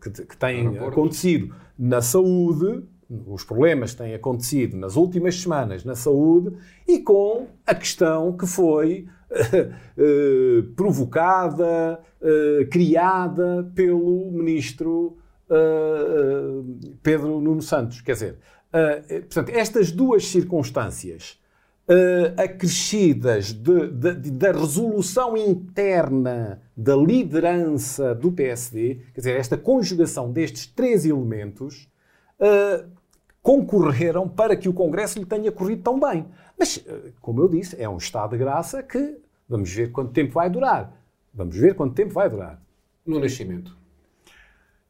[0.00, 2.82] que, que tem acontecido na saúde,
[3.26, 6.56] os problemas que têm acontecido nas últimas semanas na saúde,
[6.88, 15.18] e com a questão que foi uh, provocada, uh, criada pelo ministro
[15.50, 18.00] uh, Pedro Nuno Santos.
[18.00, 18.38] Quer dizer,
[18.72, 21.38] Uh, portanto, estas duas circunstâncias
[21.86, 29.58] uh, acrescidas de, de, de, da resolução interna da liderança do PSD, quer dizer, esta
[29.58, 31.86] conjugação destes três elementos,
[32.40, 32.88] uh,
[33.42, 36.24] concorreram para que o Congresso lhe tenha corrido tão bem.
[36.58, 36.82] Mas,
[37.20, 40.96] como eu disse, é um estado de graça que vamos ver quanto tempo vai durar.
[41.34, 42.62] Vamos ver quanto tempo vai durar.
[43.04, 43.76] No nascimento.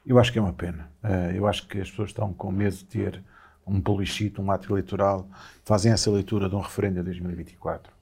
[0.06, 0.92] Eu acho que é uma pena.
[1.34, 3.24] eu acho que as pessoas estão com medo de ter
[3.66, 5.26] um plebiscito, um ato eleitoral,
[5.64, 7.92] fazem essa leitura de um referendo em 2024.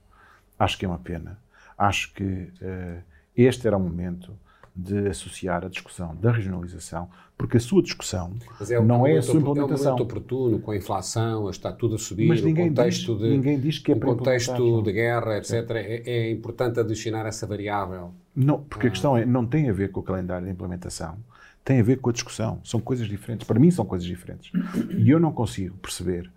[0.58, 1.38] Acho que é uma pena.
[1.76, 3.02] Acho que uh,
[3.36, 4.32] este era o momento
[4.74, 8.32] de associar a discussão da regionalização, porque a sua discussão
[8.68, 9.92] é não é a sua implementação.
[9.92, 13.22] É um momento oportuno, com a inflação, está tudo a subir, Mas ninguém contexto diz,
[13.22, 15.70] de, ninguém diz que é o contexto de guerra, etc.
[15.70, 18.12] É, é, importante adicionar essa variável.
[18.34, 18.88] Não, porque ah.
[18.88, 21.18] a questão é, não tem a ver com o calendário de implementação
[21.64, 22.60] tem a ver com a discussão.
[22.64, 23.46] São coisas diferentes.
[23.46, 24.52] Para mim, são coisas diferentes.
[24.96, 26.30] E eu não consigo perceber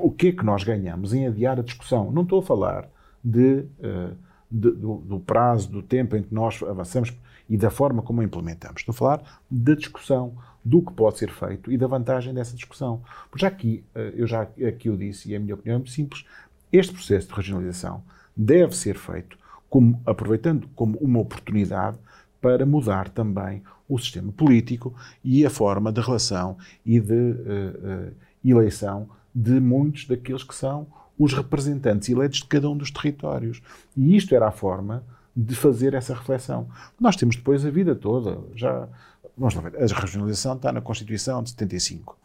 [0.00, 2.10] o que é que nós ganhamos em adiar a discussão.
[2.10, 2.88] Não estou a falar
[3.22, 4.16] de, uh,
[4.50, 7.12] de, do, do, prazo, do tempo em que nós avançamos.
[7.48, 8.80] e da forma como a implementamos.
[8.80, 10.34] Estou a falar da discussão,
[10.64, 13.02] do que pode ser feito e da vantagem dessa discussão.
[13.30, 15.90] Porque já aqui, eh, eu já aqui eu disse, e a minha opinião é muito
[15.90, 16.24] simples,
[16.72, 18.02] este processo de regionalização
[18.34, 21.98] deve ser feito como, aproveitando como uma oportunidade
[22.40, 28.12] para mudar também o sistema político e a forma de relação e de uh, uh,
[28.44, 30.86] eleição de muitos daqueles que são
[31.18, 33.62] os representantes eleitos de cada um dos territórios.
[33.96, 35.04] E isto era a forma
[35.36, 36.68] de fazer essa reflexão.
[36.98, 38.88] Nós temos depois a vida toda, já
[39.36, 42.16] vamos lá ver, a regionalização está na Constituição de 75.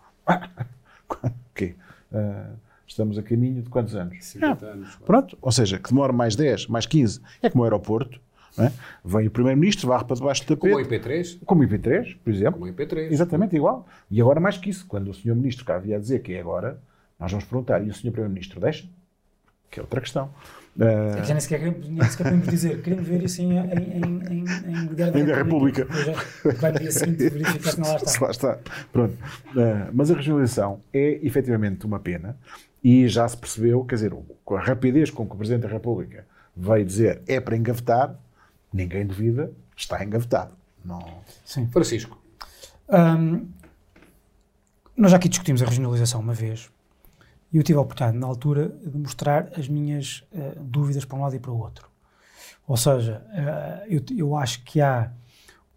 [1.24, 1.76] o quê?
[2.12, 4.24] Uh, estamos a caminho de quantos anos?
[4.24, 4.96] 50 ah, anos.
[5.06, 7.22] Pronto, ou seja, que demora mais 10, mais 15.
[7.42, 8.20] É como o aeroporto.
[8.58, 8.72] É?
[9.04, 10.72] Vem o Primeiro-Ministro, varre para debaixo do tapete.
[10.74, 11.40] Como o IP3.
[11.46, 12.60] Como o IP3, por exemplo.
[12.60, 13.12] Como o IP3.
[13.12, 13.88] Exatamente igual.
[14.10, 15.36] E agora mais que isso, quando o Sr.
[15.36, 16.80] Ministro cá havia a dizer que é agora,
[17.20, 18.12] nós vamos perguntar, e o Sr.
[18.12, 18.86] Primeiro-Ministro deixa?
[19.70, 20.30] Que é outra questão.
[20.78, 21.18] Uh...
[21.18, 24.04] É que já nem sequer, nem sequer podemos dizer, queremos ver isso em, em, em,
[24.30, 25.86] em, em da República.
[25.86, 25.88] República.
[26.60, 28.26] vai no dia seguinte verificar se não lá está.
[28.26, 28.60] lá está.
[28.92, 29.14] Pronto.
[29.14, 32.38] Uh, mas a regionalização é efetivamente uma pena
[32.84, 36.26] e já se percebeu, quer dizer, com a rapidez com que o Presidente da República
[36.56, 38.16] veio dizer é para engavetar,
[38.72, 40.54] ninguém duvida, está engavetado.
[40.84, 41.22] Não...
[41.44, 41.68] Sim.
[41.68, 42.22] Francisco.
[42.88, 43.48] Um,
[44.96, 46.70] nós já aqui discutimos a regionalização uma vez
[47.52, 51.22] e eu tive a oportunidade, na altura, de mostrar as minhas uh, dúvidas para um
[51.22, 51.90] lado e para o outro.
[52.68, 55.12] Ou seja, uh, eu, eu, acho que há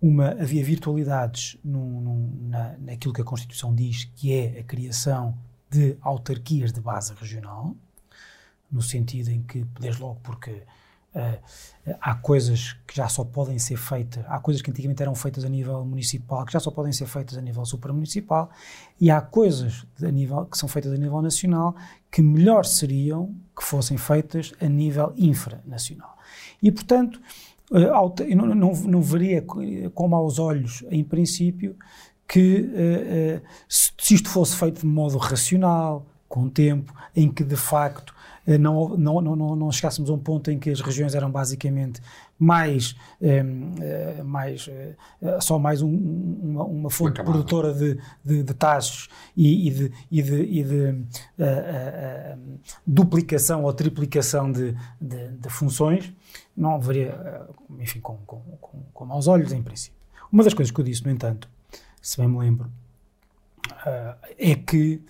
[0.01, 5.39] uma, havia virtualidades na, naquilo que a Constituição diz, que é a criação
[5.71, 7.75] de autarquias de base regional,
[8.71, 10.63] no sentido em que, desde logo, porque
[12.01, 15.49] Há coisas que já só podem ser feitas, há coisas que antigamente eram feitas a
[15.49, 18.51] nível municipal que já só podem ser feitas a nível supramunicipal
[19.01, 21.75] e há coisas a nível, que são feitas a nível nacional
[22.11, 26.17] que melhor seriam que fossem feitas a nível infranacional.
[26.63, 27.21] E, portanto,
[27.71, 31.77] eu não, não, não veria com maus olhos, em princípio,
[32.29, 37.57] que uh, se, se isto fosse feito de modo racional, com tempo, em que de
[37.57, 41.31] facto eh, não, não, não, não chegássemos a um ponto em que as regiões eram
[41.31, 42.01] basicamente
[42.39, 43.45] mais, eh,
[43.81, 44.69] eh, mais
[45.41, 50.43] só mais um, uma, uma, fonte produtora de, de, de taxas e, de, e de,
[50.43, 51.05] e de
[52.85, 56.13] duplicação ou triplicação de, de, funções,
[56.57, 57.47] não haveria,
[57.79, 59.99] enfim, com, com, com, com maus olhos em princípio.
[60.33, 61.49] Uma das coisas que eu disse, no entanto,
[62.01, 62.69] se bem me lembro,
[64.37, 65.01] é que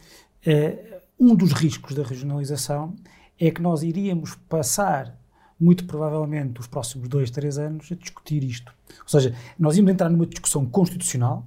[1.18, 2.94] um dos riscos da regionalização
[3.46, 5.18] é que nós iríamos passar,
[5.58, 8.72] muito provavelmente, os próximos dois, três anos a discutir isto.
[9.00, 11.44] Ou seja, nós íamos entrar numa discussão constitucional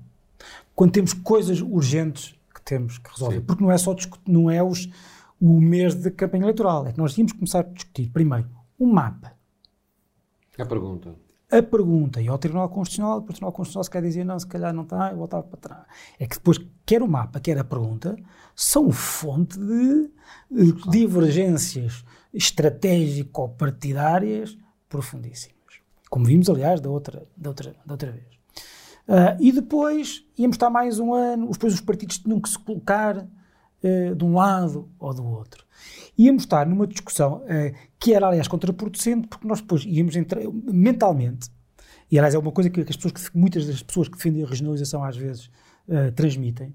[0.76, 3.38] quando temos coisas urgentes que temos que resolver.
[3.38, 3.46] Sim.
[3.46, 3.96] Porque não é só
[4.28, 4.90] não é os,
[5.40, 9.32] o mês de campanha eleitoral, é que nós íamos começar a discutir, primeiro, um mapa.
[10.58, 11.16] A pergunta.
[11.52, 14.74] A pergunta, e ao Tribunal Constitucional, o Tribunal Constitucional se quer dizer, não, se calhar
[14.74, 15.84] não está, eu voltava para trás.
[16.20, 18.18] É que depois, quer o mapa, quer a pergunta,
[18.56, 20.10] são fonte de
[20.90, 22.04] divergências
[22.34, 24.58] estratégico-partidárias
[24.90, 25.56] profundíssimas.
[26.10, 28.26] Como vimos, aliás, da outra, da outra, da outra vez.
[29.08, 33.28] Uh, e depois íamos estar mais um ano, depois os partidos tinham que se colocar
[33.86, 35.66] uh, de um lado ou do outro.
[36.18, 41.50] Íamos estar numa discussão uh, que era, aliás, contraproducente, porque nós depois íamos entrar mentalmente,
[42.12, 44.48] e aliás é uma coisa que, as pessoas que, muitas das pessoas que defendem a
[44.48, 45.50] regionalização às vezes
[46.16, 46.74] transmitem,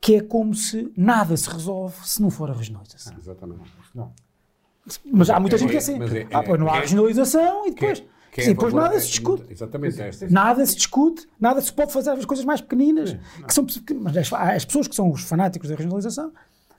[0.00, 3.12] que é como se nada se resolve se não for a regionalização.
[3.14, 3.72] Ah, exatamente.
[3.94, 4.12] Não.
[5.04, 5.94] Mas há muita é, gente que é assim.
[5.94, 8.04] É, ah, pois não há é, regionalização e depois.
[8.34, 9.44] Sim, depois nada se discute.
[9.52, 9.96] Exatamente.
[10.30, 13.10] Nada se discute, nada se pode fazer as coisas mais pequeninas.
[13.10, 13.66] Sim, que são,
[14.00, 16.32] mas as, as, pessoas que são os fanáticos da regionalização,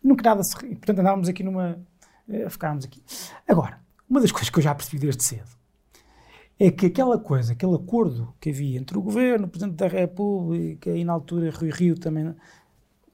[0.04, 0.56] nunca nada se.
[0.56, 1.80] Portanto, andávamos aqui numa.
[2.28, 3.02] Eh, ficávamos aqui.
[3.48, 5.50] Agora, uma das coisas que eu já percebi desde cedo
[6.60, 10.92] é que aquela coisa, aquele acordo que havia entre o governo, o Presidente da República
[10.92, 12.36] e na altura Rui Rio também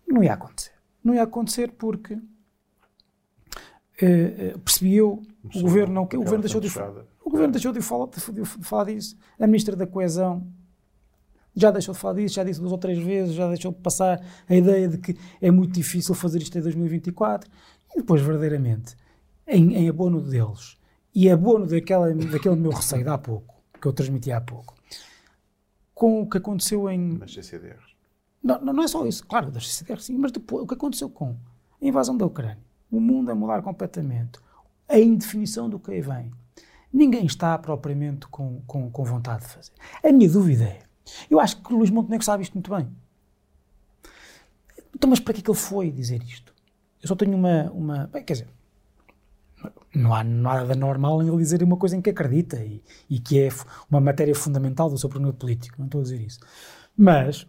[0.08, 0.73] não ia acontecer.
[1.04, 2.19] Não ia acontecer porque uh,
[4.56, 5.23] uh, percebi eu,
[5.56, 6.67] o governo, não, o governo deixou de,
[7.23, 9.17] o governo deixou de falar, de, de falar disso.
[9.39, 10.45] A Ministra da Coesão
[11.59, 14.23] já deixou de falar disso, já disse duas ou três vezes, já deixou de passar
[14.47, 17.49] a ideia de que é muito difícil fazer isto em 2024.
[17.95, 18.95] E depois, verdadeiramente,
[19.47, 20.77] em, em abono deles
[21.13, 24.75] e abono daquela, daquele meu receio de há pouco, que eu transmiti há pouco,
[25.93, 27.17] com o que aconteceu em.
[27.17, 27.95] Nas CCDRs.
[28.41, 31.35] Não, não é só isso, claro, das CCDR sim, mas depois o que aconteceu com
[31.81, 34.39] a invasão da Ucrânia, o mundo a mudar completamente,
[34.87, 36.31] a indefinição do que aí vem,
[36.91, 39.71] ninguém está propriamente com, com, com vontade de fazer.
[40.03, 40.79] A minha dúvida é,
[41.29, 42.89] eu acho que Luís Montenegro sabe isto muito bem.
[44.95, 46.53] Então, mas para que é que ele foi dizer isto?
[47.01, 47.71] Eu só tenho uma.
[47.71, 48.47] uma bem, quer dizer,
[49.93, 53.39] não há nada normal em ele dizer uma coisa em que acredita e, e que
[53.39, 53.49] é
[53.89, 55.75] uma matéria fundamental do seu programa político.
[55.79, 56.39] Não estou a dizer isso.
[56.95, 57.43] Mas,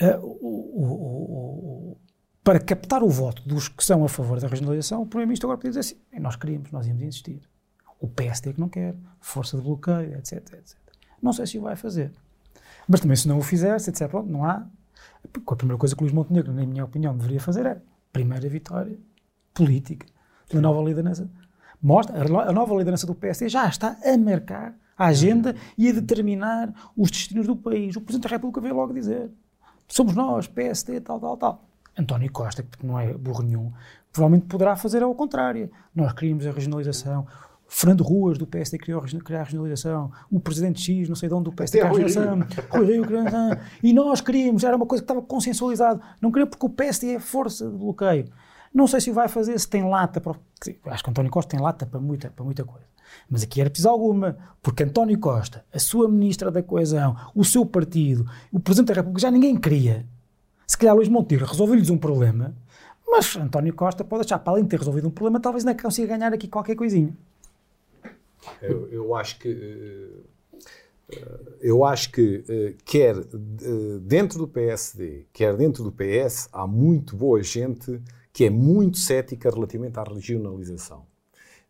[0.00, 1.96] uh, o, o, o,
[2.42, 5.70] para captar o voto dos que são a favor da regionalização, o Primeiro-Ministro agora podia
[5.70, 7.40] dizer assim: nós queríamos, nós íamos insistir.
[8.00, 10.76] O PSD que não quer, força de bloqueio, etc, etc.
[11.20, 12.12] Não sei se o vai fazer.
[12.88, 14.66] Mas também, se não o fizer, se disser, pronto, não há.
[15.24, 17.80] A primeira coisa que o Luís Montenegro, na minha opinião, deveria fazer é
[18.12, 18.98] primeira vitória
[19.52, 20.06] política
[20.50, 21.28] da nova liderança
[21.82, 26.72] mostra, a nova liderança do PSD já está a marcar a agenda e a determinar
[26.96, 27.94] os destinos do país.
[27.96, 29.30] O Presidente da República veio logo dizer:
[29.86, 31.64] somos nós, PSD, tal, tal, tal.
[31.96, 33.72] António Costa, que não é burro nenhum,
[34.12, 35.70] provavelmente poderá fazer ao contrário.
[35.94, 37.26] Nós queríamos a regionalização.
[37.70, 40.10] Fernando Ruas, do PSD, criou, criou a regionalização.
[40.30, 43.58] O Presidente X, não sei de onde, do PSD, criou a regionalização.
[43.82, 46.00] E nós queríamos, era uma coisa que estava consensualizada.
[46.20, 48.24] Não queria porque o PSD é força de bloqueio.
[48.72, 50.34] Não sei se o vai fazer, se tem lata para.
[50.86, 52.86] Acho que António Costa tem lata para muita, para muita coisa.
[53.28, 57.64] Mas aqui era preciso alguma, porque António Costa, a sua Ministra da Coesão, o seu
[57.64, 60.06] partido, o Presidente da República, já ninguém queria.
[60.66, 62.54] Se calhar Luís Monteiro resolveu-lhes um problema,
[63.06, 66.16] mas António Costa pode achar, para além de ter resolvido um problema, talvez ainda consiga
[66.16, 67.16] ganhar aqui qualquer coisinha.
[68.62, 69.48] Eu, eu acho que.
[69.48, 76.66] Eh, eu acho que, eh, quer eh, dentro do PSD, quer dentro do PS, há
[76.66, 78.00] muito boa gente
[78.32, 81.06] que é muito cética relativamente à regionalização.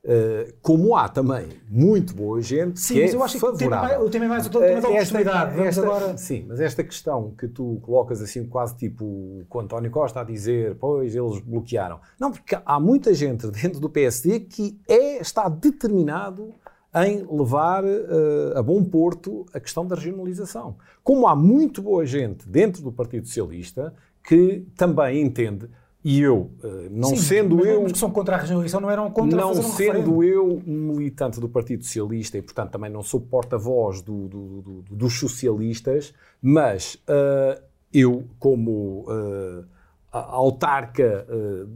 [0.05, 3.99] Uh, como há também muito boa gente sim, que mas é eu acho favorável.
[3.99, 5.61] que o tema é mais o tema da oportunidade.
[5.61, 6.17] Esta, agora...
[6.17, 10.77] Sim, mas esta questão que tu colocas assim quase tipo com António Costa a dizer,
[10.77, 12.01] pois eles bloquearam.
[12.19, 16.55] Não, porque há muita gente dentro do PSD que é, está determinado
[16.95, 20.77] em levar uh, a bom porto a questão da regionalização.
[21.03, 25.69] Como há muito boa gente dentro do Partido Socialista que também entende
[26.05, 27.83] e eu, eh, não Sim, sendo eu.
[27.83, 30.25] Os que são contra a regionalização não eram contra Não um sendo referendo.
[30.25, 35.19] eu militante do Partido Socialista e, portanto, também não sou porta-voz do, do, do, dos
[35.19, 37.61] socialistas, mas uh,
[37.93, 39.65] eu, como uh,
[40.13, 41.67] autarca uh,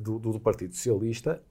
[0.00, 1.42] do, do, Partido Socialista,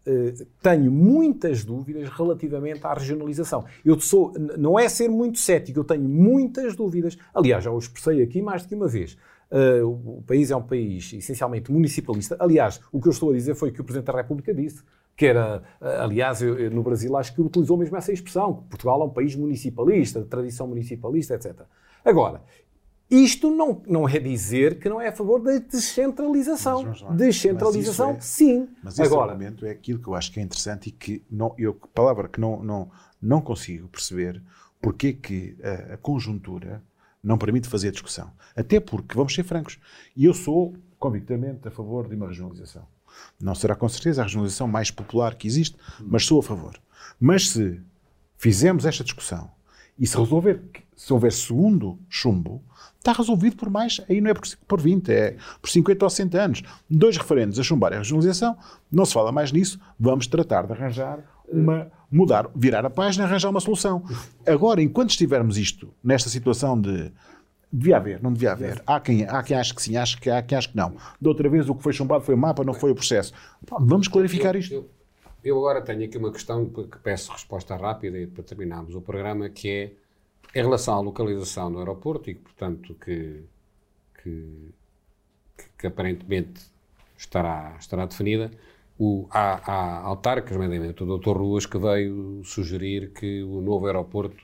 [0.64, 3.66] tenho muitas dúvidas relativamente à regionalização.
[3.84, 7.18] Eu sou, não é ser muito cético, eu tenho muitas dúvidas.
[7.34, 9.18] Aliás, já o expressei aqui mais do que uma vez.
[9.52, 12.38] Uh, o país é um país essencialmente municipalista.
[12.40, 14.82] Aliás, o que eu estou a dizer foi que o Presidente da República disse,
[15.16, 19.02] que era, uh, aliás, eu, no Brasil acho que utilizou mesmo essa expressão, que Portugal
[19.02, 21.64] é um país municipalista, de tradição municipalista, etc.
[22.06, 22.42] Agora,
[23.12, 26.84] isto não, não é dizer que não é a favor da descentralização.
[26.84, 28.70] Mas, descentralização, é, sim.
[28.82, 31.54] Mas esse Agora, argumento é aquilo que eu acho que é interessante e que não,
[31.58, 32.90] eu, palavra que não, não,
[33.22, 34.42] não consigo perceber
[34.82, 36.82] porque que a, a conjuntura
[37.24, 38.32] não permite fazer discussão.
[38.56, 39.78] Até porque, vamos ser francos,
[40.16, 42.86] e eu sou convictamente a favor de uma regionalização.
[43.40, 46.80] Não será com certeza a regionalização mais popular que existe, mas sou a favor.
[47.20, 47.82] Mas se
[48.38, 49.52] fizermos esta discussão
[49.98, 50.62] e se resolver,
[50.96, 52.64] se houver segundo chumbo,
[52.98, 56.30] está resolvido por mais, aí não é por, por 20, é por 50 ou 100
[56.36, 56.64] anos.
[56.90, 58.58] Dois referendos a chumbar a regionalização,
[58.92, 63.50] não se fala mais nisso, vamos tratar de arranjar uma mudar, virar a página, arranjar
[63.50, 64.04] uma solução.
[64.46, 67.12] Agora, enquanto estivermos isto, nesta situação de
[67.72, 70.42] devia haver, não devia haver, há quem, há quem ache que sim, acha que há
[70.42, 70.96] quem acha que não.
[71.22, 73.34] Da outra vez o que foi chumbado foi o mapa, não foi o processo.
[73.80, 74.74] Vamos clarificar isto.
[74.74, 74.90] Eu,
[75.44, 79.48] eu, agora tenho aqui uma questão que peço resposta rápida e para terminarmos o programa,
[79.48, 79.92] que é
[80.54, 83.42] em relação à localização do aeroporto e que, portanto, que,
[84.22, 84.74] que,
[85.78, 86.62] que aparentemente
[87.18, 88.52] estará, estará definida,
[89.04, 91.36] o, há, há autarcas, nomeadamente o Dr.
[91.36, 94.44] Ruas, que veio sugerir que o novo aeroporto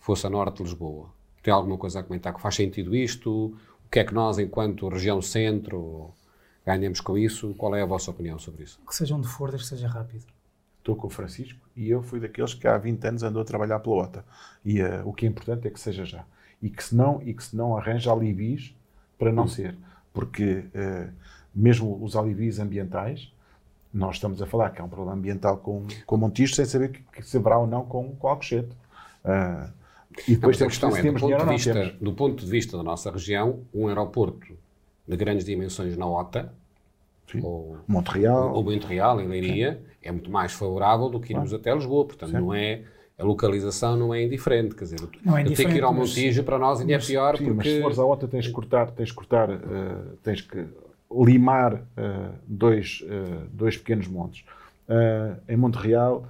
[0.00, 1.10] fosse a norte de Lisboa.
[1.40, 3.56] Tem alguma coisa a comentar que faz sentido isto?
[3.86, 6.10] O que é que nós, enquanto região centro,
[6.66, 7.54] ganhamos com isso?
[7.56, 8.80] Qual é a vossa opinião sobre isso?
[8.84, 10.24] Que seja onde for, desde que seja rápido.
[10.80, 13.78] Estou com o Francisco e eu fui daqueles que há 20 anos andou a trabalhar
[13.78, 14.24] pela OTA.
[14.64, 16.24] E uh, o que é importante é que seja já.
[16.60, 18.74] E que se não, e que se não arranja alibis
[19.16, 19.48] para não hum.
[19.48, 19.76] ser.
[20.12, 21.12] Porque uh,
[21.54, 23.32] mesmo os alibis ambientais,
[23.94, 27.00] nós estamos a falar que há um problema ambiental com, com Montijo sem saber que,
[27.12, 28.70] que se haverá ou não com, com Alcochete.
[29.24, 29.70] Uh,
[30.26, 32.82] e depois não, temos, questão é, do ponto, de vista, do ponto de vista da
[32.82, 34.52] nossa região, um aeroporto
[35.06, 36.52] de grandes dimensões na OTA,
[37.30, 37.40] Sim.
[37.42, 41.62] ou Montreal, ou Montreal, em Leiria, é muito mais favorável do que irmos claro.
[41.62, 42.04] até Lisboa.
[42.04, 42.38] Portanto, Sim.
[42.38, 42.82] não é
[43.16, 46.42] a localização não é indiferente, quer dizer, não é eu tenho que ir ao Montijo
[46.42, 47.56] para nós ainda é pior sim, porque...
[47.56, 50.66] mas se fores à OTA tens que cortar, tens que cortar, uh, tens que
[51.22, 54.44] limar uh, dois, uh, dois pequenos montes.
[54.88, 56.28] Uh, em Montreal,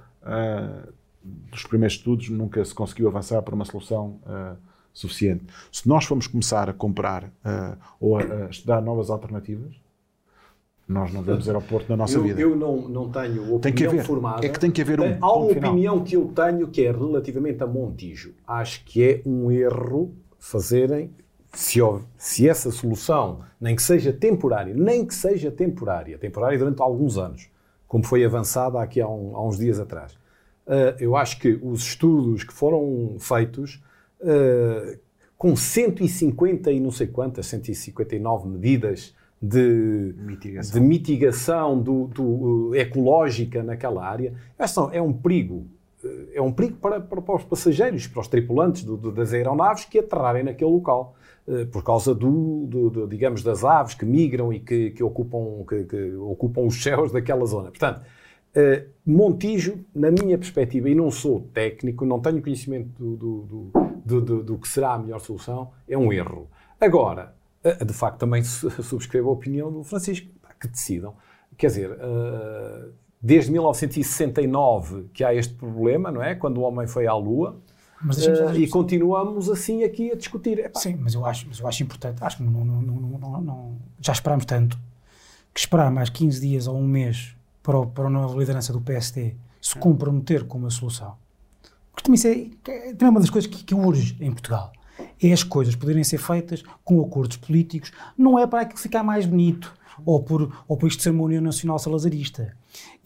[1.51, 4.19] dos primeiros estudos, nunca se conseguiu avançar para uma solução
[4.91, 5.45] suficiente.
[5.71, 7.29] Se nós formos começar a comprar
[7.99, 9.75] ou a, estudar novas alternativas,
[10.87, 12.39] Nós não temos aeroporto na nossa eu, vida.
[12.39, 14.03] Eu não, não tenho opinião tem que haver.
[14.05, 14.45] formada.
[14.45, 17.63] É que tem que haver um Há uma opinião que eu tenho que é relativamente
[17.63, 18.35] a Montijo.
[18.47, 21.09] Acho que é um erro fazerem,
[21.55, 21.79] se,
[22.17, 27.49] se essa solução, nem que seja temporária, nem que seja temporária, temporária durante alguns anos,
[27.87, 30.13] como foi avançada aqui há, um, há uns dias atrás,
[30.67, 33.81] uh, eu acho que os estudos que foram feitos
[34.21, 34.99] uh,
[35.37, 42.75] com 150 e não sei quantas, 159 medidas de mitigação, de mitigação do, do, uh,
[42.75, 44.33] ecológica naquela área,
[44.91, 45.67] é um perigo.
[46.35, 49.85] É um perigo para, para, para os passageiros, para os tripulantes do, do, das aeronaves
[49.85, 51.15] que aterrarem naquele local,
[51.71, 56.61] por causa do, digamos, das aves que migram e que, que ocupam, que, que, ocupam
[56.61, 57.69] os céus daquela zona.
[57.69, 58.01] Portanto,
[59.05, 63.71] Montijo, na minha perspectiva, e não sou técnico, não tenho conhecimento do,
[64.05, 66.47] do, do que será a melhor solução, é um erro.
[66.79, 67.35] Agora,
[67.65, 70.29] eh, de facto, também subscrevo a opinião do Francisco,
[70.59, 71.15] que decidam.
[71.57, 72.89] Quer dizer, eh,
[73.21, 76.35] desde 1969 que há este problema, não é?
[76.35, 77.59] Quando o homem foi à Lua.
[78.09, 80.59] Uh, e continuamos assim aqui a discutir.
[80.59, 80.79] Epá.
[80.79, 82.23] Sim, mas eu acho, mas eu acho importante.
[82.23, 84.77] Acho que não, não, não, não, já esperámos tanto
[85.53, 88.81] que esperar mais 15 dias ou um mês para, o, para a nova liderança do
[88.81, 91.15] PSD se comprometer com uma solução.
[91.91, 94.71] Porque também, isso é, também é uma das coisas que, que urge em Portugal
[95.21, 99.25] é as coisas poderem ser feitas com acordos políticos, não é para aquilo ficar mais
[99.25, 99.73] bonito
[100.05, 102.55] ou por, ou por isto ser uma União Nacional Salazarista.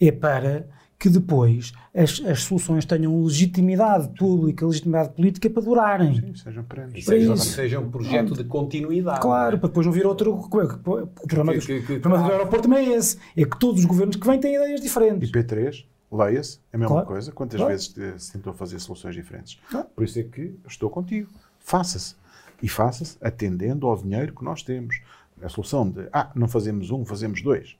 [0.00, 0.68] É para
[1.00, 6.14] que depois as, as soluções tenham legitimidade pública, legitimidade política para durarem.
[6.20, 7.06] Sim, sejam perenes.
[7.06, 9.20] Seja, seja um projeto de continuidade.
[9.20, 10.34] Claro, para depois não vir outro.
[10.34, 13.16] O problema, que, que, que, do aeroporto também é esse.
[13.34, 15.30] É que todos os governos que vêm têm ideias diferentes.
[15.30, 17.06] E P3, leia-se, é a mesma claro.
[17.06, 17.32] coisa.
[17.32, 17.72] Quantas claro.
[17.72, 19.58] vezes se tentou fazer soluções diferentes?
[19.70, 19.86] Claro.
[19.96, 21.30] Por isso é que estou contigo.
[21.60, 22.14] Faça-se.
[22.62, 25.00] E faça-se atendendo ao dinheiro que nós temos.
[25.42, 27.74] A solução de, ah, não fazemos um, fazemos dois.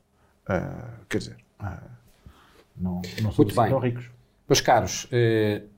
[0.49, 2.00] Uh, quer dizer, uh,
[2.81, 3.69] não, não somos Muito bem.
[3.69, 4.11] tão ricos.
[4.49, 5.69] Meus caros, uh,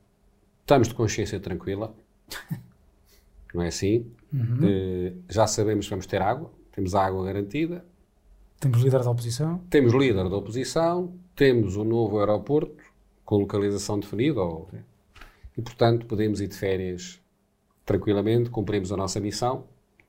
[0.60, 1.94] estamos de consciência tranquila.
[3.52, 4.06] não é assim?
[4.32, 5.22] Uhum.
[5.28, 6.50] já sabemos que vamos ter água.
[6.70, 7.84] Temos água garantida.
[8.58, 9.58] Temos líder da oposição.
[9.68, 11.12] Temos líder da oposição.
[11.36, 12.82] Temos o um novo aeroporto
[13.24, 14.40] com localização definida.
[14.40, 14.70] Ou,
[15.56, 17.20] e, portanto, podemos ir de férias
[17.84, 19.64] tranquilamente, cumprimos a nossa missão,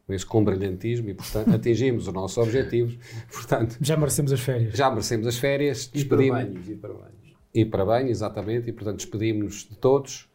[0.08, 2.98] mas com brilhantismo e, portanto, atingimos os nossos objetivos.
[3.32, 4.74] Portanto, já merecemos as férias.
[4.76, 5.90] Já merecemos as férias.
[5.94, 8.08] E para banhos, e para banhos.
[8.08, 8.70] E exatamente.
[8.70, 10.30] E, portanto, despedimos-nos de todos.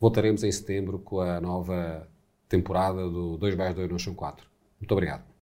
[0.00, 2.08] Voltaremos em setembro com a nova
[2.48, 4.46] temporada do 2 mais 2 não são 4.
[4.80, 5.24] Muito obrigado.